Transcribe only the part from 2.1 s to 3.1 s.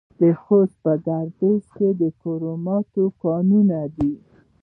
کرومایټ